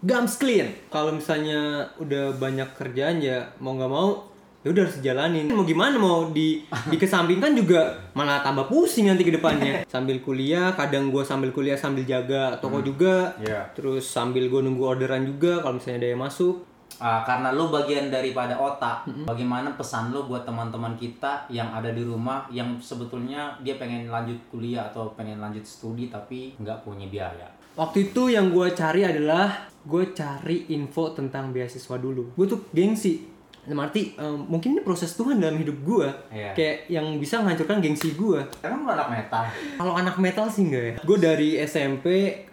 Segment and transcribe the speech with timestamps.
[0.00, 0.72] Gams clean.
[0.88, 4.30] Kalau misalnya udah banyak kerjaan ya mau nggak mau
[4.60, 5.48] ya udah harus dijalanin.
[5.48, 6.60] Mau gimana mau di
[6.92, 9.84] dikesampingkan juga malah tambah pusing nanti ke depannya.
[9.88, 13.32] Sambil kuliah, kadang gua sambil kuliah sambil jaga toko juga.
[13.40, 13.72] Iya.
[13.72, 16.56] Terus sambil gua nunggu orderan juga kalau misalnya ada yang masuk.
[17.00, 22.04] Ah, karena lu bagian daripada otak, bagaimana pesan lu buat teman-teman kita yang ada di
[22.04, 27.48] rumah yang sebetulnya dia pengen lanjut kuliah atau pengen lanjut studi tapi nggak punya biaya.
[27.78, 32.34] Waktu itu yang gua cari adalah gue cari info tentang beasiswa dulu.
[32.36, 33.28] Gue tuh gengsi.
[33.70, 36.08] Arti em, mungkin ini proses Tuhan dalam hidup gue.
[36.32, 36.56] Iya.
[36.56, 38.40] Kayak yang bisa menghancurkan gengsi gue.
[38.64, 39.44] Emang lu anak metal?
[39.78, 40.94] Kalau anak metal sih enggak ya.
[41.04, 42.06] Gue dari SMP,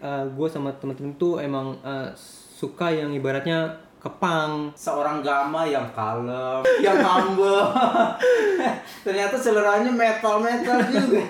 [0.03, 2.11] gue sama temen-temen tuh emang eh,
[2.53, 4.71] suka yang ibaratnya kepang.
[4.77, 7.73] Seorang gama yang kalem, yang humble.
[9.05, 11.23] Ternyata seleranya metal-metal juga.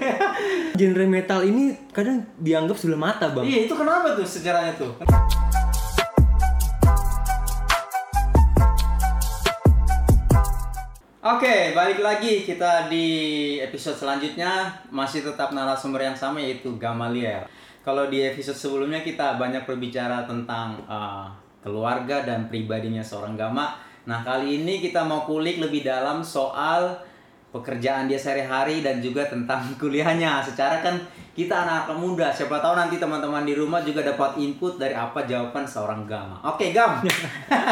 [0.76, 3.46] Genre metal ini kadang dianggap sebelah mata bang.
[3.48, 4.91] iya, itu kenapa tuh sejarahnya tuh?
[11.28, 13.08] Oke, balik lagi kita di
[13.60, 17.44] episode selanjutnya masih tetap narasumber yang sama yaitu Gamaliel.
[17.84, 21.28] Kalau di episode sebelumnya kita banyak berbicara tentang uh,
[21.60, 23.76] keluarga dan pribadinya seorang Gama.
[24.08, 26.96] Nah, kali ini kita mau kulik lebih dalam soal
[27.51, 30.43] pekerjaan dia sehari-hari dan juga tentang kuliahnya.
[30.43, 30.95] Secara kan
[31.37, 35.70] kita anak-anak muda, siapa tahu nanti teman-teman di rumah juga dapat input dari apa jawaban
[35.70, 36.41] seorang Gama.
[36.41, 36.98] Oke, Gam.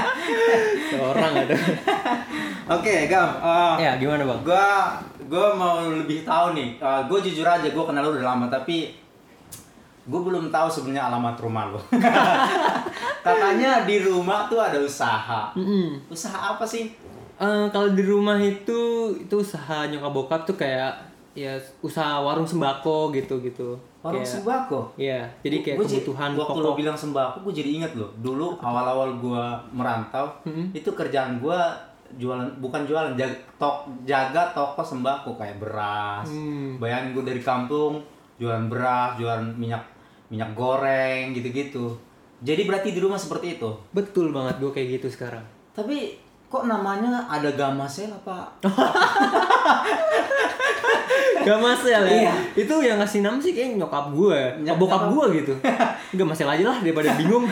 [0.93, 1.55] Seorang ada.
[2.77, 3.41] Oke, Gam.
[3.41, 4.39] Uh, ya gimana bang?
[4.45, 4.93] gua
[5.25, 6.77] gua mau lebih tahu nih.
[6.77, 8.93] Uh, gue jujur aja, gue kenal lu udah lama, tapi
[10.05, 11.81] gue belum tahu sebenarnya alamat rumah lo.
[13.25, 15.49] Katanya di rumah tuh ada usaha.
[15.57, 16.05] Mm-mm.
[16.05, 16.93] Usaha apa sih?
[17.35, 18.79] Eh, kalau di rumah itu
[19.17, 20.95] itu usaha nyokap bokap tuh kayak
[21.33, 23.75] ya usaha warung sembako gitu gitu.
[23.99, 24.79] Warung Kayak- sembako.
[24.95, 26.77] Iya, jadi kayak Gua jadi- kebutuhan waktu lo pokok.
[26.77, 28.07] bilang sembako, gue jadi inget loh.
[28.15, 30.29] Dulu awal-awal gue merantau,
[30.71, 31.59] itu kerjaan gue
[32.15, 36.23] jualan bukan jualan jaga, tok, jaga toko sembako kayak beras.
[36.25, 36.77] Hmm.
[36.77, 37.99] Bayangin gue dari kampung
[38.37, 39.83] jualan beras, jualan minyak
[40.27, 41.91] minyak goreng gitu-gitu.
[42.39, 43.69] Jadi berarti di rumah seperti itu.
[43.91, 45.43] Betul banget gue kayak gitu sekarang.
[45.73, 46.13] Tapi
[46.45, 48.47] kok namanya ada gamasel apa?
[51.41, 52.25] Gak masalah ya.
[52.25, 52.33] Iya.
[52.55, 55.53] Itu yang ngasih nama sih kayak nyokap gue, Nyokap- bokap gue gitu.
[56.11, 57.45] Gak masalah aja lah daripada bingung.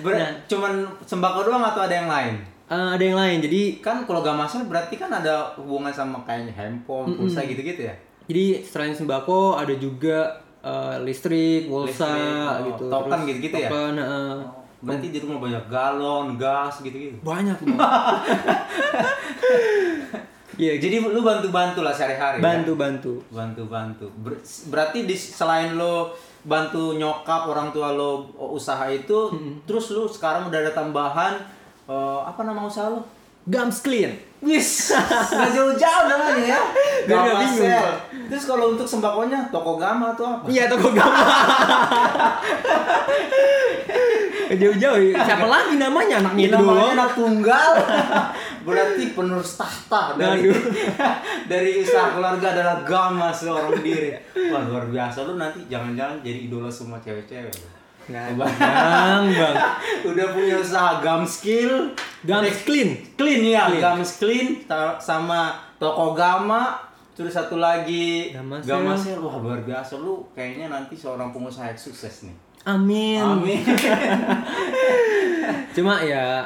[0.00, 0.32] Ber- Nah.
[0.46, 0.72] Cuman
[1.02, 2.34] sembako doang atau ada yang lain?
[2.66, 3.38] Eh, ada yang lain.
[3.38, 7.94] Jadi Kan kalau gamasel berarti kan ada hubungan sama kayak handphone, pulsa gitu-gitu ya?
[8.28, 10.28] jadi selain sembako ada juga
[10.60, 12.84] eh, listrik, pulsa Listrik, oh, gitu.
[12.86, 13.68] token gitu-gitu ya?
[13.68, 14.36] token, eh,
[14.78, 17.18] Berarti di rumah banyak galon, gas gitu-gitu.
[17.20, 17.56] banyak.
[20.58, 22.42] Iya, Jadi lu bantu-bantu lah sehari-hari.
[22.42, 23.12] bantu bantu.
[23.30, 23.46] Ya?
[23.46, 24.10] Bantu-bantu.
[24.18, 26.10] Ber- berarti di selain lo
[26.42, 29.30] bantu nyokap orang tua lo usaha itu,
[29.62, 31.38] terus lu sekarang udah ada tambahan
[31.86, 33.06] eh, apa nama usaha lo?
[33.46, 34.18] Gums clean.
[34.38, 36.60] Wis, nggak jauh-jauh namanya ya.
[37.06, 37.62] Gama bingung.
[37.64, 37.94] Sel.
[38.28, 40.44] Terus kalau untuk sembakonya toko gama atau apa?
[40.46, 41.22] Iya toko gama.
[44.48, 45.12] Jauh-jauh.
[45.12, 46.92] Siapa lagi namanya anaknya itu namanya doang?
[46.96, 47.70] anak tunggal.
[48.66, 50.48] Berarti penerus tahta dari
[51.52, 54.16] dari usaha keluarga adalah gama seorang diri.
[54.48, 57.76] Wah luar biasa lu nanti jangan-jangan jadi idola semua cewek-cewek.
[58.08, 58.54] Nggak, bang,
[59.36, 59.54] bang.
[60.08, 61.92] Udah punya usaha gum skill,
[62.24, 62.96] Gums clean.
[63.20, 63.84] clean ya, Clean.
[63.84, 64.48] gum clean
[64.96, 66.80] sama toko gama.
[67.12, 68.62] Terus satu lagi Gama
[68.96, 69.18] Sale.
[69.20, 72.47] Wah luar biasa lu kayaknya nanti seorang pengusaha yang sukses nih.
[72.68, 73.24] Amin.
[73.24, 73.64] Amin.
[75.76, 76.44] Cuma ya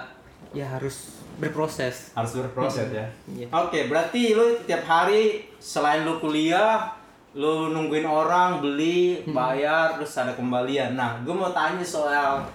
[0.54, 2.14] ya harus berproses.
[2.14, 3.10] harus berproses ya.
[3.26, 3.50] Iya.
[3.50, 6.94] Oke, berarti lu tiap hari selain lu kuliah,
[7.34, 10.94] lu nungguin orang beli, bayar, terus ada kembalian.
[10.94, 12.46] Nah, gue mau tanya soal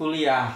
[0.00, 0.48] kuliah.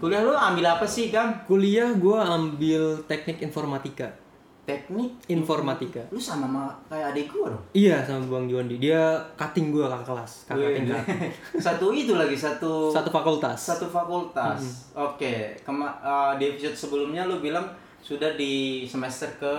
[0.00, 1.44] Kuliah lu ambil apa sih, Gam?
[1.44, 4.16] Kuliah gua ambil teknik informatika.
[4.60, 5.98] Teknik Informatika.
[6.08, 7.64] Lu sama sama kayak adik gue dong.
[7.72, 8.76] Iya sama Bang Juandi.
[8.76, 11.04] Dia cutting gua kakak kelas, kakak Wih, tingkat.
[11.66, 13.58] satu itu lagi satu Satu fakultas.
[13.58, 14.90] satu fakultas.
[14.92, 17.66] Oke, kema- eh, di episode sebelumnya lu bilang
[18.00, 19.54] sudah di semester ke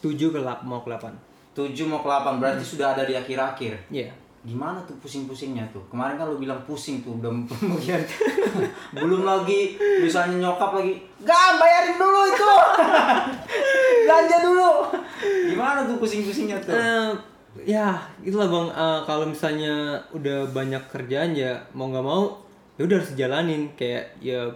[0.00, 1.12] 7 ke 8 mau ke 8.
[1.52, 3.74] 7 mau ke 8 berarti sudah ada di akhir-akhir.
[3.90, 4.10] Iya.
[4.40, 5.84] Gimana tuh pusing-pusingnya tuh?
[5.92, 8.00] Kemarin kan lu bilang pusing tuh udah pembagian.
[8.96, 12.48] Belum lagi misalnya nyokap lagi, "Gam, bayarin dulu itu."
[14.10, 14.70] Belanja dulu.
[15.54, 16.74] Gimana tuh pusing-pusingnya tuh?
[16.74, 17.10] Eh,
[17.62, 17.94] ya
[18.26, 22.38] itulah bang Eh, kalau misalnya udah banyak kerjaan ya mau nggak mau
[22.78, 24.48] ya udah harus dijalanin kayak ya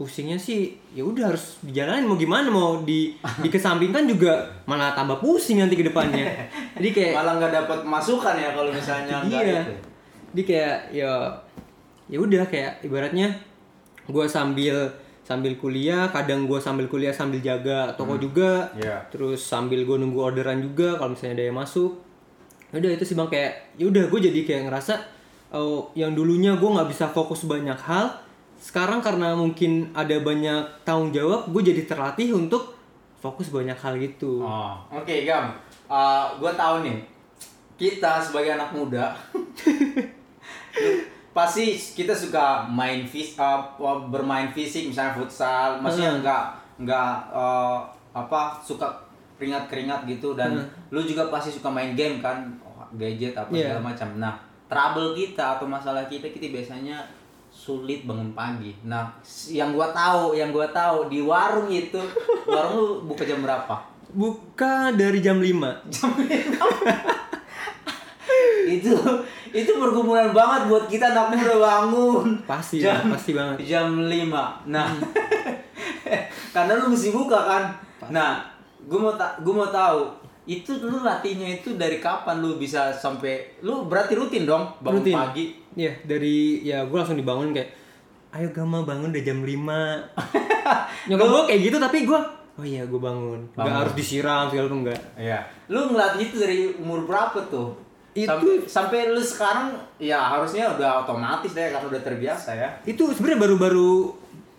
[0.00, 3.12] pusingnya sih ya udah harus dijalanin mau gimana mau di
[3.44, 6.48] dikesampingkan juga malah tambah pusing nanti ke depannya
[6.80, 9.74] jadi kayak Malah nggak dapat masukan ya kalau misalnya iya itu.
[10.32, 11.12] jadi kayak ya
[12.08, 13.28] ya udah kayak ibaratnya
[14.08, 14.88] gue sambil
[15.30, 19.06] sambil kuliah kadang gue sambil kuliah sambil jaga toko juga Iya.
[19.14, 22.02] terus sambil gue nunggu orderan juga kalau misalnya ada yang masuk.
[22.74, 23.30] Ya udah itu sih bang.
[23.30, 24.94] Kayak ya udah gue jadi kayak ngerasa
[25.54, 28.10] oh yang dulunya gue nggak bisa fokus banyak hal
[28.58, 32.74] sekarang karena mungkin ada banyak tanggung jawab gue jadi terlatih untuk
[33.22, 34.42] fokus banyak hal gitu.
[34.42, 35.54] Oh, oke Gam.
[36.36, 36.98] gue tahu nih,
[37.76, 39.10] kita sebagai anak muda,
[41.30, 43.62] pasti kita suka main fis, uh,
[44.06, 46.20] bermain fisik, misalnya futsal, maksudnya Hmm.
[46.20, 46.44] nggak
[46.80, 47.78] nggak uh,
[48.10, 48.88] apa suka
[49.34, 53.72] keringat-keringat gitu dan lu juga pasti suka main game kan, oh, gadget apa Iya.
[53.72, 54.08] segala macam.
[54.18, 54.34] Nah,
[54.66, 57.00] trouble kita atau masalah kita kita biasanya
[57.48, 58.74] sulit bangun pagi.
[58.82, 59.10] Nah,
[59.48, 61.98] yang gua tahu, yang gua tahu di warung itu,
[62.46, 63.86] warung lu buka jam berapa?
[64.10, 65.46] buka dari jam 5
[68.68, 68.90] itu
[69.50, 74.10] itu pergumulan banget buat kita anak muda bangun pasti jam pasti banget jam 5
[74.66, 74.88] nah
[76.54, 77.64] karena lu mesti buka kan
[78.08, 78.42] nah
[78.80, 80.08] gue mau ta gue mau tahu
[80.44, 85.14] itu lu latihnya itu dari kapan lu bisa sampai lu berarti rutin dong bangun Rutin.
[85.16, 87.70] pagi Iya, dari ya gue langsung dibangun kayak
[88.34, 89.46] ayo Gama bangun udah jam 5
[91.08, 92.20] Nyokap gue kayak gitu tapi gue
[92.58, 93.40] oh iya gue bangun.
[93.54, 93.78] Gak Bangun.
[93.80, 95.00] harus disiram segala tuh enggak.
[95.16, 95.40] Iya.
[95.72, 97.72] Lu ngelatih itu dari umur berapa tuh?
[98.10, 102.68] Itu- sampai, sampai lu sekarang ya harusnya udah otomatis deh karena udah terbiasa ya.
[102.82, 103.92] Itu sebenarnya baru-baru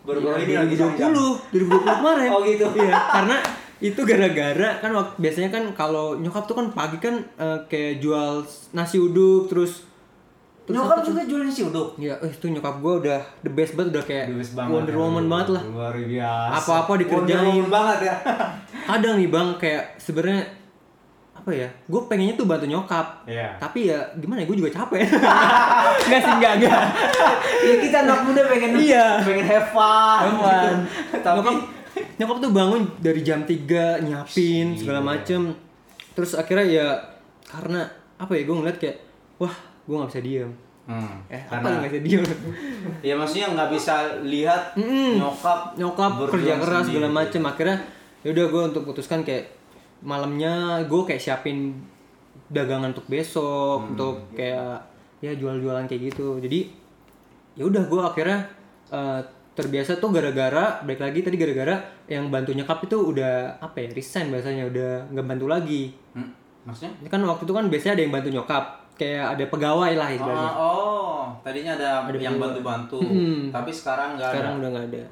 [0.02, 2.28] Baru-baru ya, ini lagi 2020, 2020 kemarin.
[2.34, 2.66] Oh, gitu.
[2.74, 3.36] Iya, karena
[3.78, 8.42] itu gara-gara kan waktu biasanya kan kalau nyokap tuh kan pagi kan eh, kayak jual
[8.70, 9.86] nasi uduk terus
[10.62, 11.98] terus Nyokap juga jualan nasi uduk.
[11.98, 14.70] Ya, eh, itu nyokap gue udah the best banget udah kayak best banget.
[14.74, 15.62] Wonder Woman banget lah.
[15.66, 16.54] Luar biasa.
[16.56, 17.22] Apa-apa dikerjain.
[17.22, 18.14] Wonder Woman banget ya.
[18.82, 20.42] kadang nih bang kayak sebenarnya
[21.42, 23.58] apa ya gue pengennya tuh bantu nyokap Iya.
[23.58, 25.02] tapi ya gimana ya gue juga capek
[26.06, 26.82] nggak sih nggak nggak
[27.66, 29.06] ya kita anak muda pengen Iya.
[29.20, 30.20] pengen have fun.
[30.22, 30.74] Have fun.
[30.86, 31.18] gitu.
[31.18, 31.56] Tapi nyokap
[32.16, 33.58] nyokap tuh bangun dari jam 3
[34.00, 34.78] nyiapin Iya.
[34.78, 35.50] segala macem
[36.12, 36.86] terus akhirnya ya
[37.42, 38.96] karena apa ya gue ngeliat kayak
[39.36, 40.52] wah gue nggak bisa diem
[40.82, 42.22] Hmm, eh apa karena nggak bisa diem
[43.06, 45.14] ya maksudnya nggak bisa lihat Mm-mm.
[45.16, 47.78] nyokap nyokap berjuang kerja keras segala macem akhirnya
[48.22, 49.46] yaudah gue untuk putuskan kayak
[50.02, 50.52] malamnya
[50.82, 51.72] gue kayak siapin
[52.48, 53.90] dagangan untuk besok Hmm.
[53.90, 54.82] untuk kayak
[55.18, 56.66] ya jual-jualan kayak gitu jadi
[57.54, 58.38] ya udah gue akhirnya
[58.88, 59.20] eh,
[59.52, 61.76] terbiasa tuh gara-gara balik lagi tadi gara-gara
[62.06, 66.28] yang bantu nyokap itu udah apa ya resign bahasanya udah nggak bantu lagi Hmm,
[66.62, 66.92] maksudnya?
[66.98, 68.64] Ini kan waktu itu kan biasanya ada yang bantu nyokap
[68.94, 73.48] kayak ada pegawai lah istilahnya Oh, oh, tadinya ada, Ada yang bantu-bantu, Mm-mm.
[73.48, 74.58] tapi sekarang nggak sekarang ada.
[74.58, 75.02] udah nggak ada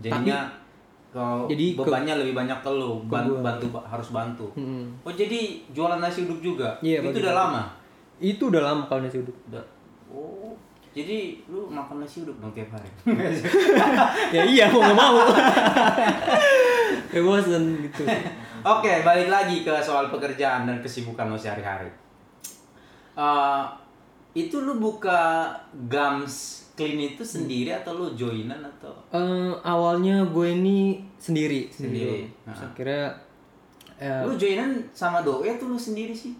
[0.00, 0.38] Jadinya
[1.10, 4.46] kalau Jadi ke- bebannya lebih banyak ke lu, bantu, harus bantu.
[4.54, 4.86] Mm-mm.
[5.02, 6.78] Oh jadi jualan nasi uduk juga?
[6.80, 7.62] Iya, itu udah lama.
[8.16, 9.64] itu udah lama kalau nasi uduk Udah.
[10.06, 10.54] Oh,
[10.90, 12.86] jadi lu makan nasi uduk dong tiap hari?
[14.34, 15.16] ya iya mau nggak mau
[17.10, 18.04] ya bosan gitu
[18.60, 21.88] Oke, balik lagi ke soal pekerjaan dan kesibukan lo sehari-hari.
[23.14, 23.62] Eh,
[24.36, 25.48] itu lu buka
[25.88, 28.96] Gams Clean itu sendiri atau lu joinan atau?
[29.10, 30.78] Eh, awalnya gue ini
[31.14, 32.24] sendiri Sendiri.
[32.42, 33.04] Terus akhirnya
[33.96, 36.32] eh, Lu joinan sama doi atau lu sendiri sih?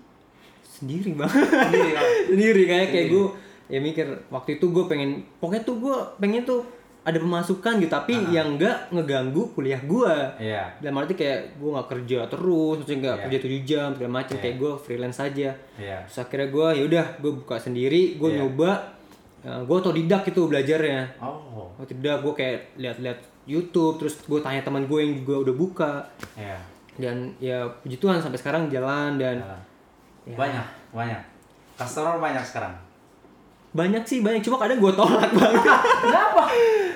[0.63, 1.93] sendiri bang Sendiri
[2.31, 3.13] sendiri kayak kayak Sendiri.
[3.13, 3.27] gue
[3.69, 6.65] ya mikir waktu itu gue pengen pokoknya tuh gue pengen tuh
[7.01, 10.73] ada pemasukan gitu tapi yang enggak ngeganggu kuliah gue Iya.
[10.79, 13.23] dalam arti kayak gue nggak kerja terus maksudnya nggak Iya.
[13.23, 14.43] kerja 7 jam segala macam Iya.
[14.43, 15.97] kayak gue freelance aja Iya.
[16.03, 18.37] terus akhirnya gue ya udah gue buka sendiri gue Iya.
[18.39, 18.71] nyoba
[19.43, 21.73] gue otodidak itu belajarnya Oh.
[21.77, 25.93] otodidak gue kayak lihat-lihat YouTube terus gue tanya teman gue yang juga udah buka
[26.35, 26.59] Iya.
[26.99, 29.61] dan ya puji Tuhan sampai sekarang jalan dan Nah,
[30.23, 30.37] Ya.
[30.37, 31.23] Banyak, banyak.
[31.75, 32.77] Customer banyak sekarang.
[33.71, 35.63] banyak sih banyak cuma kadang gue tolak banget
[36.05, 36.43] Kenapa?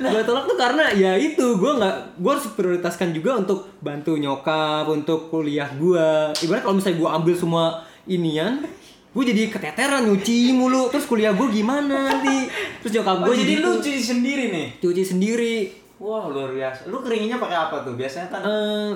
[0.02, 4.82] gue tolak tuh karena ya itu gue nggak gue harus prioritaskan juga untuk bantu nyokap
[4.84, 7.64] untuk kuliah gue ibarat kalau misalnya gue ambil semua
[8.04, 8.66] inian
[9.14, 13.54] gue jadi keteteran nyuci mulu terus kuliah gue gimana nanti terus nyokap Oh, gue jadi
[13.58, 14.66] lu cuci sendiri nih?
[14.76, 15.56] cuci sendiri
[15.94, 16.90] Wah, luar biasa.
[16.90, 17.94] Lu keringinnya pakai apa tuh?
[17.94, 18.90] Biasanya kan Eh,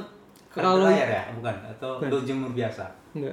[0.51, 1.55] kalau kalau ya, bukan?
[1.65, 2.85] Atau lu jemur biasa?
[3.15, 3.33] enggak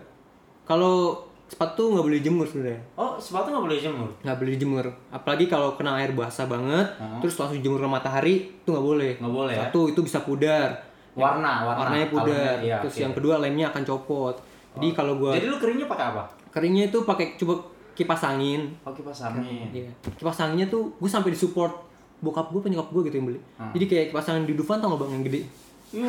[0.64, 4.10] kalau sepatu nggak boleh jemur sebenarnya Oh, sepatu nggak boleh jemur.
[4.20, 7.18] nggak boleh dijemur apalagi kalau kena air basah banget Hmm.
[7.20, 9.62] terus langsung dijemur ke matahari itu nggak boleh Nggak boleh ya?
[9.64, 10.70] satu itu bisa pudar
[11.14, 11.80] Warna, warna.
[11.82, 13.02] warnanya pudar iya, terus oke.
[13.02, 14.36] yang kedua lemnya akan copot
[14.74, 16.24] jadi kalau gua Jadi lu keringnya pakai apa?
[16.56, 17.60] Keringnya itu pakai coba
[17.92, 19.68] kipas angin Oh, kipas angin.
[19.70, 19.92] Iya.
[20.14, 21.72] kipas anginnya tuh gue sampai disupport
[22.18, 23.72] bokap gue penyokap gue gitu yang beli Hmm.
[23.72, 25.42] jadi kayak kipas angin di Dufan tau nggak bang yang gede
[25.88, 26.08] Iya.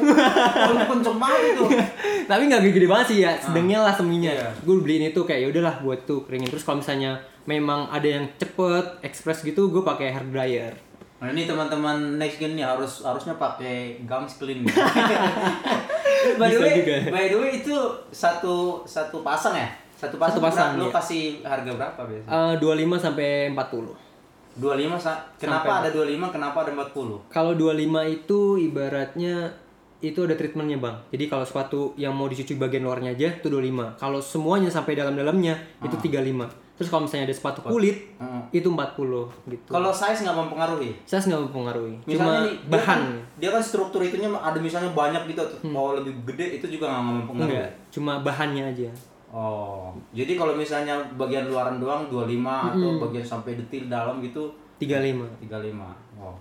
[0.66, 1.64] Oh, kenceng banget itu.
[2.30, 4.50] tapi nggak gede-gede banget sih ya sedangnya lah seminya Iya.
[4.56, 8.26] gue beliin itu kayak ya udahlah buat tuh keringin terus kalau misalnya memang ada yang
[8.34, 10.74] cepet express gitu gue pakai hair dryer
[11.16, 14.68] Nah ini teman-teman next gen nih harus harusnya pakai gums clean.
[16.36, 16.76] by the way,
[17.06, 17.72] by the way itu
[18.10, 19.68] satu satu pasang ya?
[19.96, 20.92] Satu pasang, Satu pasang, lu iya.
[20.92, 22.28] kasih harga berapa biasanya?
[22.28, 23.96] Eh, 25 sampai 40
[24.54, 27.16] 25 sa- kenapa Sampai- ada 25 kenapa ada 40?
[27.26, 29.52] Kalau 25 itu ibaratnya
[29.98, 30.96] itu ada treatmentnya bang.
[31.10, 33.92] Jadi kalau sepatu yang mau dicuci bagian luarnya aja itu 25.
[33.94, 36.44] Kalau semuanya sampai dalam-dalamnya itu 35.
[36.74, 38.44] Terus kalau misalnya ada sepatu kulit Hmm.
[38.50, 39.70] itu 40 gitu.
[39.70, 40.92] Kalau size nggak mempengaruhi?
[41.02, 41.94] Saya nggak mempengaruhi.
[42.02, 42.84] Misalnya Cuma nih, dia bahan.
[42.84, 43.00] kan,
[43.34, 47.56] dia kan struktur itunya ada misalnya banyak gitu, mau lebih gede itu juga nggak mempengaruhi.
[47.56, 48.88] Enggak, cuma bahannya aja.
[49.34, 55.46] Oh, jadi kalau misalnya bagian luaran doang 25 atau bagian sampai detil dalam gitu 35.
[55.46, 56.18] 35.
[56.20, 56.34] Wow,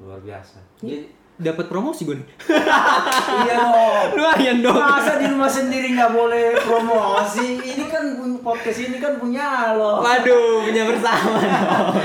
[0.00, 0.58] luar biasa.
[0.80, 2.28] Jadi Dapat promosi gue nih.
[3.48, 4.08] iya dong.
[4.20, 4.78] Lumayan dong.
[4.78, 7.58] Masa di rumah sendiri nggak boleh promosi?
[7.58, 8.04] Ini kan
[8.44, 10.04] podcast ini kan punya lo.
[10.04, 11.98] Waduh, punya bersama dong.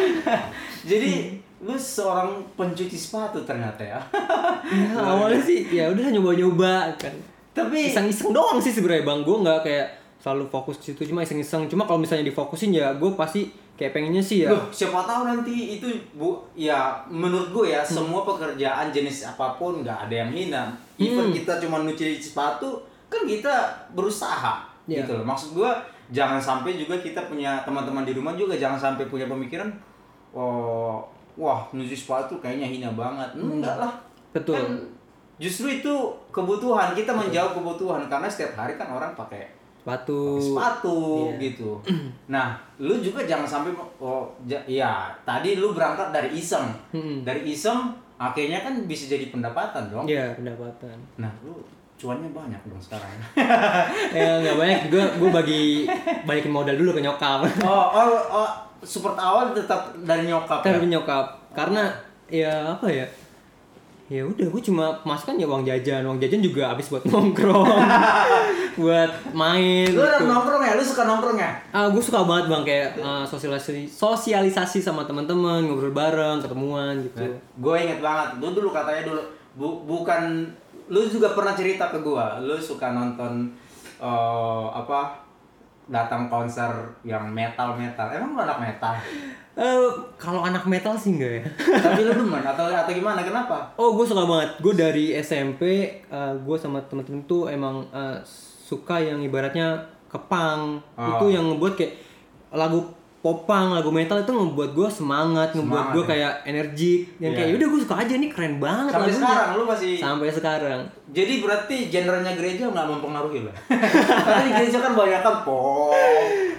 [0.90, 1.12] Jadi
[1.60, 4.00] lu seorang pencuci sepatu ternyata ya.
[4.70, 7.12] Ya, awalnya sih ya udah nyoba-nyoba kan.
[7.54, 9.22] Tapi Iseng-iseng doang sih sebenarnya bang.
[9.22, 9.86] Gue nggak kayak
[10.18, 11.70] selalu fokus ke situ cuma iseng-iseng.
[11.70, 14.50] Cuma kalau misalnya difokusin ya gue pasti kayak pengennya sih ya.
[14.50, 19.86] Loh, siapa tahu nanti itu bu ya menurut gue ya semua pekerjaan jenis apa pun
[19.86, 20.74] nggak ada yang hina.
[20.98, 25.00] Even kita cuma nyuci sepatu kan kita berusaha Iya.
[25.00, 25.24] gitu loh.
[25.24, 25.70] Maksud gue
[26.12, 29.72] jangan sampai juga kita punya teman-teman di rumah juga jangan sampai punya pemikiran
[30.34, 31.00] oh
[31.34, 33.30] wah nyuci sepatu kayaknya hina banget.
[33.34, 33.92] Enggak lah.
[34.34, 34.54] Betul.
[34.58, 34.70] Kan
[35.36, 35.94] justru itu
[36.30, 40.40] kebutuhan kita menjawab kebutuhan karena setiap hari kan orang pakai Sepatu.
[40.40, 40.98] sepatu
[41.36, 41.52] Iya.
[41.52, 41.70] gitu.
[42.34, 44.24] Nah, lu juga jangan sampai oh
[44.64, 46.72] ya tadi lu berangkat dari iseng.
[46.90, 47.20] Mm-mm.
[47.20, 50.08] Dari iseng akhirnya kan bisa jadi pendapatan dong.
[50.08, 50.96] Iya pendapatan.
[51.20, 51.60] Nah, lu
[51.94, 53.12] cuannya banyak dong sekarang.
[54.16, 55.62] ya nggak banyak juga gue bagi
[56.24, 57.44] balikin modal dulu ke nyokap.
[57.68, 58.50] oh, oh, oh,
[58.80, 60.80] support awal tetap dari nyokap ya.
[60.80, 61.92] Tapi nyokap karena
[62.32, 63.04] ya apa ya?
[64.12, 67.64] Ya udah gue cuma masukan ya uang jajan, uang jajan juga habis buat nongkrong,
[68.84, 69.88] buat main.
[69.88, 70.28] Lu gitu.
[70.28, 70.76] nongkrong ya?
[70.76, 71.56] Lu suka nongkrong ya?
[71.72, 77.24] Ah, gue suka banget bang kayak ah, sosialisasi sosialisasi sama teman-teman ngobrol bareng ketemuan gitu
[77.56, 79.22] Gue inget banget, lu dulu katanya dulu
[79.56, 80.52] bu, bukan
[80.92, 83.48] lu juga pernah cerita ke gua, lu suka nonton
[84.04, 85.23] eh, apa
[85.86, 86.70] datang konser
[87.02, 88.08] yang metal metal.
[88.08, 88.94] Emang lu anak metal?
[89.54, 89.86] Eh,
[90.16, 91.44] kalau anak metal sih enggak ya
[91.78, 93.22] Tapi lu demen atau atau gimana?
[93.22, 93.70] Kenapa?
[93.76, 95.62] oh gue suka banget gue dari SMP
[96.42, 98.18] gue sama temen-temen tuh emang eh,
[98.64, 101.06] suka yang ibaratnya kepang Oh.
[101.06, 101.94] itu yang ngebuat kayak
[102.50, 102.82] lagu
[103.24, 106.08] popang lagu metal itu ngebuat gue semangat, ngebuat Semangat gue ya?
[106.12, 107.38] kayak energik yang Iya.
[107.40, 110.80] kayak udah gue suka aja nih keren banget Sampai lagunya." sekarang lu masih sampai sekarang
[111.08, 113.54] Jadi berarti genrenya gereja nggak mempengaruhi lah.
[114.44, 115.96] Di gereja kan banyak kan pop,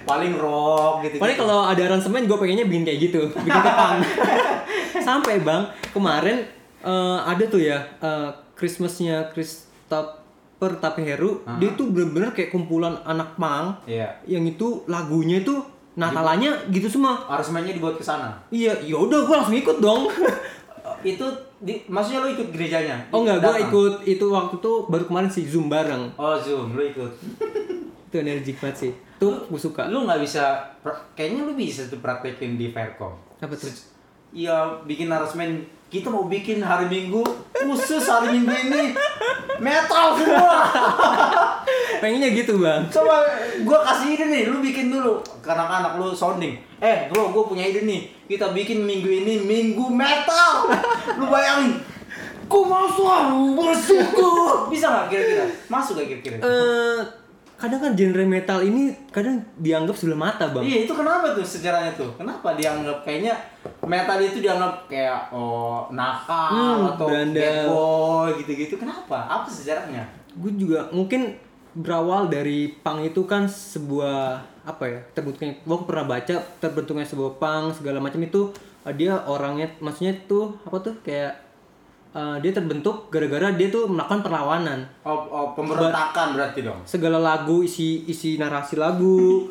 [0.02, 1.14] paling rock gitu.
[1.16, 3.96] Paling kalau ada aransemen gue pengennya bikin kayak gitu, bikin kepang.
[4.98, 6.42] Sampai bang kemarin
[6.82, 10.18] eh, ada tuh ya eh, Christmasnya Christopher
[10.74, 14.18] Tapeheru, dia tuh bener-bener kayak kumpulan anak pang Iya.
[14.26, 15.60] yang itu lagunya itu
[15.96, 17.16] Natalannya gitu semua.
[17.24, 18.36] Aransemennya dibuat ke sana.
[18.52, 20.12] Iya, ya udah gue langsung ikut dong.
[21.16, 21.24] Itu
[21.56, 23.00] di, maksudnya lu ikut gerejanya?
[23.08, 23.68] oh enggak, gue Datang?
[23.72, 26.12] ikut itu waktu tuh baru kemarin sih zoom bareng.
[26.20, 27.12] Oh zoom, lu ikut.
[28.12, 28.92] Itu energik banget sih.
[29.16, 29.88] Tuh gue suka.
[29.88, 30.60] Lu nggak bisa,
[31.16, 33.16] kayaknya lu bisa tuh praktekin di Faircom.
[33.40, 33.72] Apa tuh?
[34.36, 35.64] Iya, bikin aransemen.
[35.86, 37.22] Kita mau bikin hari Minggu
[37.54, 38.90] khusus hari Minggu ini
[39.62, 40.66] metal semua.
[42.02, 42.90] Pengennya gitu bang.
[42.90, 43.22] Coba
[43.62, 46.58] gua kasih ide nih, lu bikin dulu ke anak-anak lu sounding.
[46.82, 48.10] Eh, bro, gua punya ide nih.
[48.26, 50.74] Kita bikin minggu ini minggu metal.
[51.22, 51.78] Lu bayangin.
[52.50, 52.90] Ku mau
[53.54, 54.66] bersyukur.
[54.70, 55.46] Bisa nggak kira-kira?
[55.70, 56.36] Masuk gak kira-kira?
[56.42, 56.98] Eh,
[57.56, 60.64] kadang kan genre metal ini kadang dianggap sebelah mata bang.
[60.64, 62.12] Iya, itu kenapa tuh sejarahnya tuh?
[62.20, 63.32] Kenapa dianggap kayaknya
[63.88, 68.76] metal itu dianggap kayak oh nakal Hmm, atau bad gitu-gitu?
[68.76, 69.24] Kenapa?
[69.24, 70.04] Apa sejarahnya?
[70.36, 71.32] gue juga mungkin
[71.72, 77.80] berawal dari punk itu kan sebuah apa ya terbentuknya gue pernah baca terbentuknya sebuah punk
[77.80, 78.52] segala macam itu
[78.96, 81.45] dia orangnya maksudnya tuh apa tuh kayak
[82.16, 86.80] eh, dia terbentuk gara-gara dia tuh melakukan perlawanan Oh, oh pemberontakan berarti dong.
[86.82, 89.44] segala lagu isi isi narasi lagu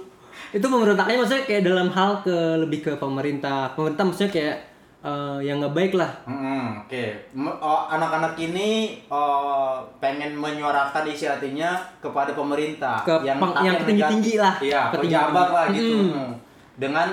[0.52, 4.58] itu pemberontakannya maksudnya kayak dalam hal ke lebih ke pemerintah pemerintah maksudnya kayak
[5.02, 8.70] eh, yang nggak baik lah Hmm, Oke, M- oh, anak-anak ini
[9.08, 14.44] oh, pengen menyuarakan isi hatinya kepada pemerintah Ke yang yang ketinggi-tinggi negatif.
[14.44, 14.56] lah.
[14.60, 15.96] Iya, pejabat lah gitu.
[15.96, 16.10] Mm.
[16.12, 16.32] Hmm.
[16.76, 17.08] Dengan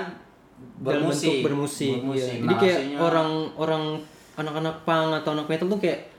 [0.75, 1.41] bermusik.
[1.41, 2.01] bentuk bermusik, iya.
[2.01, 2.99] Bermusik, jadi kayak narasinya.
[4.35, 6.09] Anak-anak pang atau anak metal tuh kayak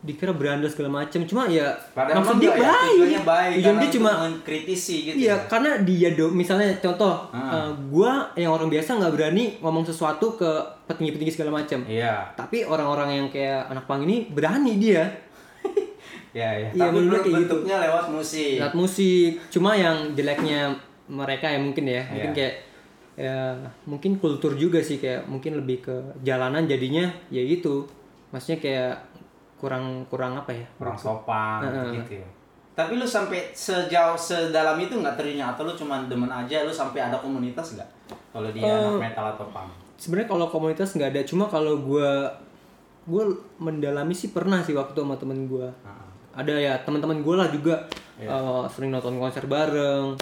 [0.00, 3.54] dikira beranda segala macam cuma ya Padahal maksud dia ya, baik tujuannya baik.
[3.56, 5.16] Tujuan dia cuma mengkritisi gitu.
[5.18, 5.36] iya ya.
[5.48, 7.64] karena dia do misalnya contoh Ah.
[7.64, 10.50] eh, gua yang orang biasa nggak berani ngomong sesuatu ke
[10.84, 12.20] petinggi-petinggi segala macam Iya.
[12.32, 15.08] tapi orang-orang yang kayak anak pang ini berani dia
[16.32, 16.68] Iya, iya.
[16.68, 17.40] Iya, Tapi menurut kayak gitu.
[17.56, 18.54] bentuknya lewat musik.
[18.58, 20.74] Lihat musik cuma yang jeleknya
[21.06, 22.36] mereka ya mungkin ya mungkin Iya.
[22.36, 22.54] kayak
[23.14, 23.54] ya
[23.84, 27.86] mungkin kultur juga sih kayak mungkin lebih ke jalanan jadinya ya gitu
[28.28, 28.94] maksudnya kayak
[29.54, 31.94] kurang kurang apa ya Kurang sopan Heeh.
[31.96, 32.28] gitu ya.
[32.74, 37.00] Tapi lu sampai sejauh sedalam itu nggak ternyata atau lu cuma demen aja lu sampai
[37.00, 37.88] ada komunitas nggak?
[38.28, 39.70] Kalau dia Eh, anak metal atau punk.
[39.94, 42.26] sebenarnya kalau komunitas nggak ada cuma kalau gua
[43.04, 43.22] gue
[43.58, 46.08] mendalami sih pernah sih waktu sama temen gua Heeh.
[46.34, 47.78] ada ya teman-teman gue lah juga
[48.14, 48.26] Iya.
[48.28, 50.18] eh, sering nonton konser bareng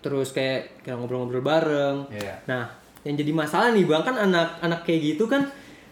[0.00, 2.34] terus kayak kayak ngobrol-ngobrol bareng Iya.
[2.44, 2.64] nah
[3.00, 5.44] yang jadi masalah nih bang kan anak-anak kayak gitu kan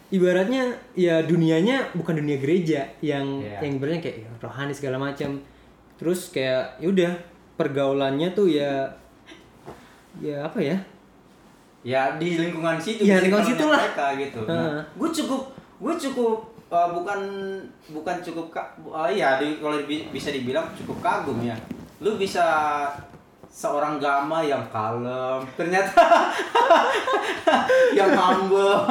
[0.09, 3.61] ibaratnya ya dunianya bukan dunia gereja yang Iya.
[3.61, 5.37] yang ibaratnya kayak ya, rohani segala macam
[5.97, 7.13] terus kayak yaudah
[7.55, 8.87] pergaulannya tuh ya
[10.19, 10.79] ya apa ya
[11.79, 13.07] Ya di lingkungan situ.
[13.07, 13.79] Di lingkungan situ lah.
[13.81, 14.41] Mereka gitu.
[14.45, 14.83] Heeh.
[14.99, 15.43] gue cukup
[15.79, 16.37] gue cukup
[16.69, 17.21] uh, bukan
[17.89, 18.51] bukan cukup
[18.85, 21.55] uh, ya di, kalau bi- bisa dibilang cukup kagum ya.
[22.03, 22.43] Lu bisa
[23.49, 25.41] seorang gama yang kalem.
[25.57, 26.31] Ternyata
[27.99, 28.85] yang humble.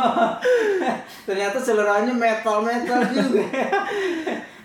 [1.28, 3.46] Ternyata seleranya metal metal juga.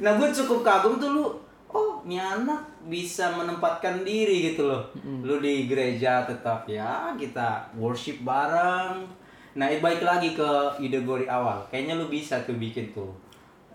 [0.03, 1.31] Nah gue cukup kagum tuh lu.
[1.71, 2.59] Oh ini anak
[2.91, 4.83] bisa menempatkan diri gitu loh.
[4.99, 9.07] Lu di gereja tetap ya kita worship bareng.
[9.55, 10.51] Nah eh, baik lagi ke
[10.83, 11.63] ide di awal.
[11.71, 13.15] Kayaknya lu bisa tuh bikin tuh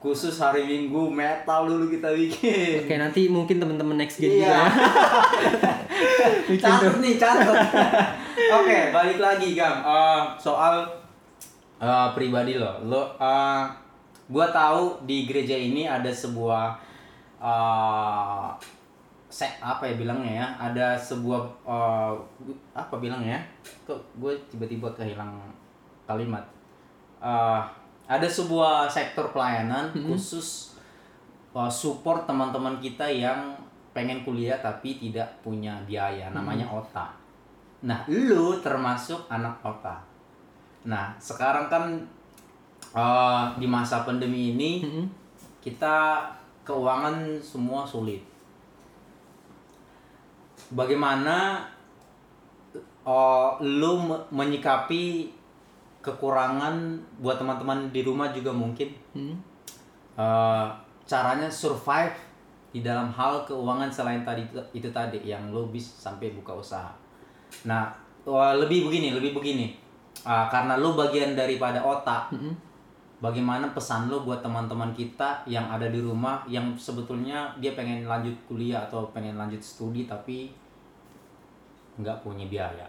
[0.08, 4.56] khusus hari minggu metal dulu kita bikin oke nanti mungkin teman-teman next gen juga Iya.
[4.56, 4.64] ya.
[6.48, 6.80] Bikin tuh.
[6.80, 7.58] catat nih, catat.
[8.54, 9.84] Oke, balik lagi Gam.
[9.84, 10.86] Eh, soal
[11.78, 12.72] eh, pribadi lo.
[12.86, 13.64] Lo eh,
[14.28, 16.78] gua tahu di gereja ini ada sebuah
[17.38, 18.48] eh
[19.28, 20.48] sek apa ya bilangnya ya?
[20.72, 22.14] Ada sebuah eh,
[22.72, 23.44] apa bilangnya?
[23.84, 25.36] Kok gue tiba-tiba kehilang
[26.06, 26.44] kalimat.
[27.20, 27.62] Eh,
[28.08, 30.80] ada sebuah sektor pelayanan khusus
[31.52, 33.54] uh, support teman-teman kita yang
[33.92, 37.08] pengen kuliah tapi tidak punya biaya namanya OTA.
[37.84, 39.98] Nah, lu termasuk anak OTA.
[40.88, 41.84] Nah, sekarang kan
[42.96, 45.06] uh, di masa pandemi ini Mm-mm.
[45.60, 46.30] kita
[46.64, 48.24] keuangan semua sulit.
[50.72, 51.64] Bagaimana
[53.08, 55.32] uh, lu me- menyikapi
[56.08, 59.36] kekurangan buat teman-teman di rumah juga mungkin Hmm.
[60.18, 60.68] Eh,
[61.06, 62.18] caranya survive
[62.74, 66.90] di dalam hal keuangan selain tadi itu, itu tadi yang lo bisa sampai buka usaha.
[67.70, 67.94] Nah,
[68.26, 69.78] wah, lebih begini, lebih begini.
[70.26, 72.34] Ah, karena lo bagian daripada otak.
[72.34, 72.54] Mm-mm.
[73.18, 78.34] Bagaimana pesan lo buat teman-teman kita yang ada di rumah yang sebetulnya dia pengen lanjut
[78.46, 80.54] kuliah atau pengen lanjut studi tapi
[81.98, 82.86] nggak punya biaya.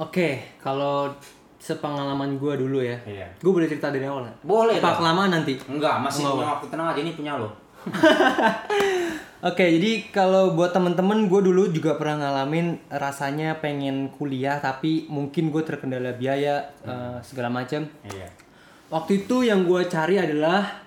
[0.00, 1.12] Oke, kalau
[1.60, 3.28] sepengalaman gue dulu ya, Iya.
[3.36, 4.24] gue boleh cerita dari awal?
[4.40, 5.04] Boleh Apa dong.
[5.04, 5.54] kelamaan nanti?
[5.68, 7.48] Enggak, masih Enggak, punya waktu tenang aja ini punya lo.
[9.40, 15.48] Oke, jadi kalau buat temen-temen gue dulu juga pernah ngalamin rasanya pengen kuliah tapi mungkin
[15.48, 17.88] gue terkendala biaya eh, segala macam.
[18.04, 18.28] Iya.
[18.88, 20.84] Waktu itu yang gue cari adalah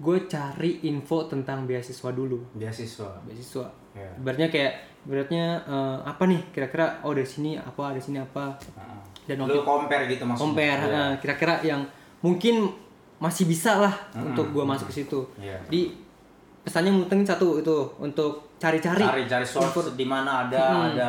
[0.00, 2.40] gue cari info tentang beasiswa dulu.
[2.56, 3.12] Beasiswa.
[3.28, 3.68] Beasiswa.
[3.92, 4.08] Iya.
[4.16, 4.72] Ibaratnya kayak
[5.04, 9.00] ibaratnya eh, apa nih kira-kira oh dari sini apa dari sini apa Heeh.
[9.24, 10.42] Dan Lu waktu compare gitu maksudnya.
[10.44, 10.96] compare Iya.
[10.98, 11.80] eh, kira-kira yang
[12.20, 12.54] mungkin
[13.16, 15.20] masih bisa lah untuk gue masuk ke situ.
[15.36, 15.54] Iya.
[15.66, 15.94] Jadi
[16.60, 18.98] pesannya mungkin satu itu untuk cari-cari.
[19.00, 21.08] cari cari source di mana ada ada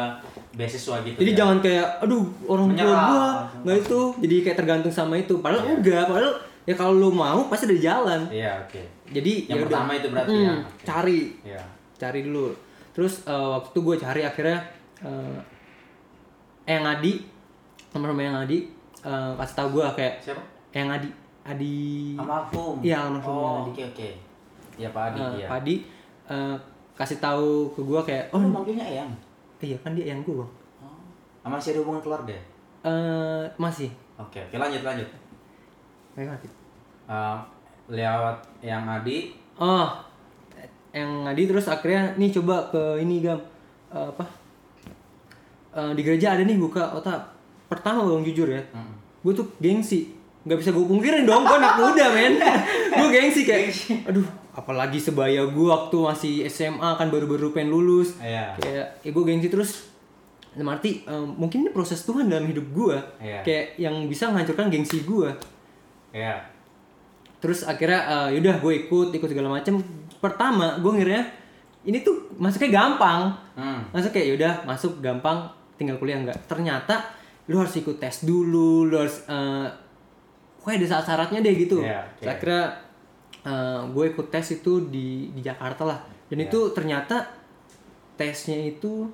[0.52, 1.18] beasiswa gitu.
[1.18, 1.38] Jadi ya.
[1.38, 3.26] jangan kayak aduh orang tua gua
[3.62, 5.38] nggak itu jadi kayak tergantung sama itu.
[5.38, 8.22] Padahal enggak, padahal ya kalau lu mau pasti ada jalan.
[8.28, 8.82] Iya oke.
[9.10, 9.66] Jadi Yang ya udah.
[9.68, 10.56] pertama itu berarti Hmm, ya.
[10.84, 11.62] Cari, Iya.
[11.96, 12.46] cari dulu.
[12.92, 14.58] Terus eh, waktu itu gue cari akhirnya
[15.00, 15.38] eh
[16.66, 17.14] yang Adi,
[17.94, 18.66] nomor yang Adi
[19.00, 20.42] eh, kasih tahu gue kayak Siapa?
[20.72, 21.10] yang Adi,
[21.44, 21.76] Adi
[22.16, 22.82] Almarhum.
[22.82, 23.70] Iya, almarhum Oh Adi.
[23.72, 24.10] oke oke.
[24.74, 25.18] Iya Pak Adi.
[25.20, 25.48] eh, iya.
[25.48, 25.76] Pak Adi
[26.26, 26.56] eh,
[26.94, 29.12] kasih tahu ke gue kayak Oh oh manggilnya Eyang.
[29.60, 30.52] iya kan dia yang gue bang.
[30.82, 31.48] Oh.
[31.48, 32.36] Masih ada hubungan keluarga.
[32.84, 33.90] Eh masih.
[34.16, 35.10] Oke oke lanjut lanjut.
[36.14, 36.38] Mereka
[37.04, 37.38] Eh,
[37.90, 39.36] lewat yang Adi.
[39.54, 39.92] Oh,
[40.90, 43.38] yang Adi terus akhirnya nih coba ke ini gam
[43.90, 44.26] Eh, apa?
[45.72, 47.33] Eh, di gereja ada nih buka otak.
[47.74, 48.94] Pertama bang jujur ya, Mm.
[49.20, 52.38] gue tuh gengsi, nggak bisa gue pungkirin dong, gue anak muda men.
[53.00, 53.74] gue gengsi kayak,
[54.06, 58.14] aduh, apalagi sebaya gue waktu masih SMA kan baru-baru pengen lulus.
[58.20, 58.54] Iya.
[58.56, 59.72] Kayak, ya gue gengsi terus.
[60.54, 63.42] Arti, eh, mungkin ini proses Tuhan dalam hidup gue, Iya.
[63.42, 65.34] kayak yang bisa menghancurkan gengsi gue.
[66.12, 66.54] Iya.
[67.40, 69.76] terus akhirnya eh, yaudah gue ikut ikut segala macem
[70.16, 71.28] pertama gue ngiranya
[71.84, 73.84] ini tuh masuknya gampang Hmm.
[73.92, 75.44] masuk kayak yaudah masuk gampang
[75.76, 77.04] tinggal kuliah enggak ternyata
[77.46, 79.68] lu harus ikut tes dulu lu harus eh,
[80.58, 82.22] pokoknya ada syarat-syaratnya deh gitu Iya, oke.
[82.22, 82.60] saya kira
[83.44, 86.48] eh, gue ikut tes itu di di Jakarta lah dan Iya.
[86.48, 87.18] itu ternyata
[88.14, 89.10] tesnya itu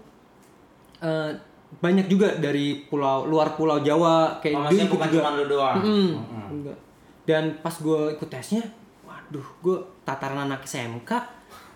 [0.99, 1.31] eh,
[1.71, 5.21] banyak juga dari pulau luar pulau Jawa kayak Oh, ikut bukan juga.
[5.21, 5.75] cuma lu doang.
[5.77, 6.09] Mm-mm.
[6.11, 6.45] Mm-mm.
[6.51, 6.77] Enggak.
[7.23, 8.65] Dan pas gue ikut tesnya,
[9.03, 11.11] waduh, gue tataran anak SMK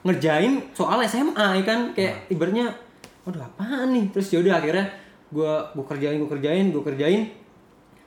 [0.01, 2.33] ngerjain soal SMA ya kan kayak Nah.
[2.33, 2.65] ibaratnya,
[3.23, 4.05] waduh apaan nih?
[4.09, 4.85] Terus yaudah akhirnya
[5.33, 7.21] gue gue kerjain gue kerjain gue kerjain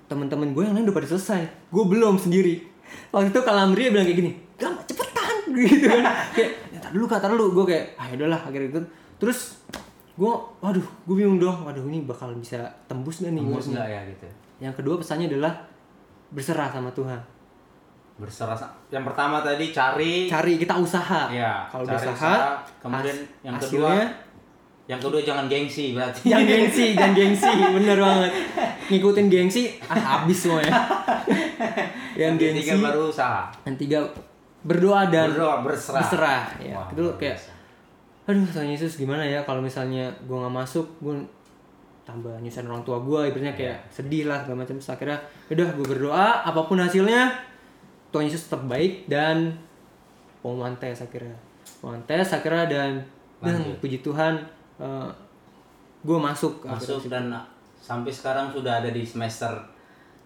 [0.07, 2.63] teman-teman gue yang lain udah pada selesai gue belum sendiri
[3.11, 5.35] waktu itu kalamria bilang kayak gini gam cepetan
[5.67, 8.81] gitu kan kayak ya, tar dulu kak tar dulu gue kayak ah yaudahlah akhirnya itu
[9.19, 9.59] terus
[10.15, 14.01] gue waduh gue bingung dong waduh ini bakal bisa tembus gak nih Tembus nggak ya
[14.07, 14.27] gitu.
[14.63, 15.53] yang kedua pesannya adalah
[16.33, 17.21] berserah sama Tuhan.
[18.17, 18.57] Berserah.
[18.89, 20.25] Yang pertama tadi cari.
[20.25, 21.29] Cari kita usaha.
[21.29, 22.37] Iya, Kalau berusaha, usaha.
[22.81, 24.07] Kemudian has- yang hasilnya
[24.87, 26.21] Yang kedua jangan gengsi berarti.
[26.25, 28.33] yang gengsi, jangan gengsi, bener banget.
[28.87, 30.71] Ngikutin gengsi, ah habis semuanya.
[32.15, 33.43] yang Yang gengsi, ketiga baru usaha.
[33.63, 33.99] yang tiga
[34.63, 35.99] berdoa dan Berdoa, berserah.
[36.01, 36.43] berserah.
[36.59, 37.39] Ya, Wah, itu kayak,
[38.25, 41.15] aduh Tuhan Yesus gimana ya kalau misalnya gue nggak masuk, gue
[42.03, 43.91] tambah nyusahin orang tua gue, ibaratnya kayak Iya.
[43.91, 44.79] sedih lah segala macam.
[44.79, 45.19] Akhirnya,
[45.49, 47.35] udah gue berdoa, apa pun hasilnya,
[48.09, 49.51] Tuhan Yesus tetap baik dan
[50.39, 51.35] pengumuman tes akhirnya,
[51.77, 52.91] pengumuman tes akhirnya dan
[53.37, 54.39] dan puji Tuhan,
[55.99, 57.33] gue masuk, Masuk dan
[57.77, 59.51] sampai sekarang sudah ada di semester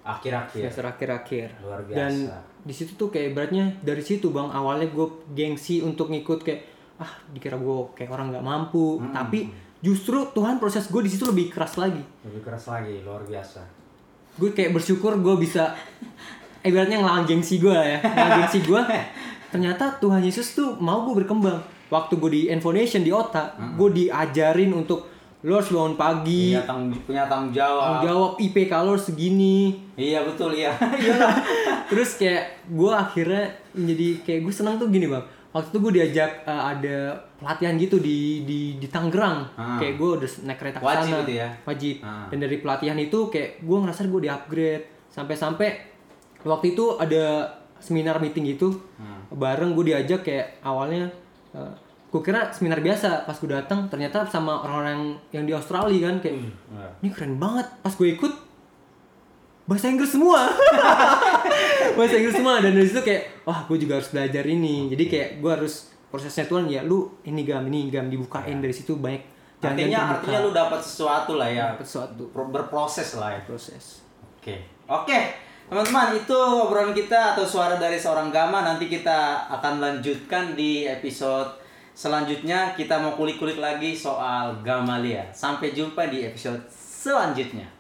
[0.03, 0.61] akhir-akhir.
[0.65, 1.49] semester akhir-akhir.
[1.61, 1.97] Luar biasa.
[1.97, 2.13] Dan
[2.61, 6.61] di situ tuh kayak beratnya dari situ bang awalnya gue gengsi untuk ngikut kayak
[6.97, 9.13] ah dikira gue kayak orang nggak mampu, Hmm.
[9.15, 9.49] tapi
[9.81, 12.05] justru Tuhan proses gue di situ lebih keras lagi.
[12.23, 13.65] Lebih keras lagi, luar biasa.
[14.37, 15.73] Gue kayak bersyukur gue bisa
[16.61, 18.83] eh, ibaratnya ngelawan gengsi gue ya, ngelawan gengsi gue.
[19.53, 21.61] Ternyata Tuhan Yesus tuh mau gue berkembang.
[21.91, 27.01] Waktu gue di Infonation di otak, gue diajarin untuk lo harus bangun pagi, Punya tanggung,
[27.03, 27.81] punya tanggung jawab.
[27.83, 30.71] tanggung jawab IPK lo harus segini, Iya betul iya.
[31.91, 36.31] terus kayak gue akhirnya jadi kayak gue senang tuh gini bang waktu itu gue diajak
[36.45, 36.97] uh, ada
[37.35, 39.75] pelatihan gitu di di di Tangerang Ah.
[39.77, 41.49] kayak gue udah naik kereta ke Wajib sana itu ya?
[41.61, 42.27] wajib Ah.
[42.31, 45.69] dan dari pelatihan itu kayak gue ngerasa gue di upgrade sampai-sampai
[46.43, 47.25] waktu itu ada
[47.77, 49.27] seminar meeting gitu Hmm.
[49.33, 51.11] bareng gue diajak kayak awalnya
[51.53, 51.73] uh,
[52.11, 56.19] gue kira seminar biasa pas gue datang ternyata sama orang-orang yang, yang di Australia kan
[56.19, 56.37] kayak
[56.69, 57.67] Nah, ini keren banget.
[57.81, 58.33] Pas gue ikut
[59.65, 60.51] bahasa Inggris semua.
[61.99, 64.91] Bahasa Inggris semua dan dari situ kayak wah gue juga harus belajar ini.
[64.91, 68.99] Jadi kayak gue harus prosesnya Tuhan ya lu ini gam ini gam dibukain dari situ
[68.99, 69.23] banyak
[69.61, 71.77] Artinya artinya lu dapat sesuatu lah ya.
[71.77, 72.23] Dapat sesuatu.
[72.33, 73.41] Pro- Berproses lah ya.
[73.45, 74.01] proses.
[74.41, 74.57] Oke.
[74.89, 75.19] Oke.
[75.71, 81.63] Teman-teman, itu obrolan kita atau suara dari seorang Gama nanti kita akan lanjutkan di episode
[81.95, 85.31] selanjutnya kita mau kulik-kulik lagi soal Gamalia.
[85.31, 87.71] Sampai jumpa di episode selanjutnya.